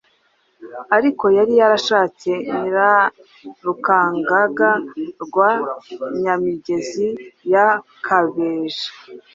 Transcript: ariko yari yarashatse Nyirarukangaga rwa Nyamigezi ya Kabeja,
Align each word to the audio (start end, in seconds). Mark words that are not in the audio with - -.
ariko 0.97 1.25
yari 1.37 1.53
yarashatse 1.61 2.29
Nyirarukangaga 2.57 4.71
rwa 5.23 5.49
Nyamigezi 6.21 7.07
ya 7.53 7.67
Kabeja, 8.05 8.87